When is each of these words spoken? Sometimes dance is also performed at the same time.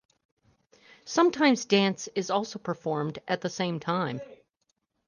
Sometimes 1.05 1.65
dance 1.65 2.09
is 2.15 2.31
also 2.31 2.57
performed 2.57 3.19
at 3.27 3.41
the 3.41 3.51
same 3.51 3.79
time. 3.79 4.19